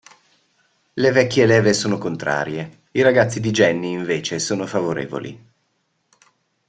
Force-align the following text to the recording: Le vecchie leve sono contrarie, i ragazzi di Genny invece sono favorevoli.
Le 0.93 1.11
vecchie 1.11 1.45
leve 1.45 1.73
sono 1.73 1.99
contrarie, 1.99 2.85
i 2.93 3.03
ragazzi 3.03 3.39
di 3.39 3.51
Genny 3.51 3.91
invece 3.91 4.39
sono 4.39 4.65
favorevoli. 4.65 5.39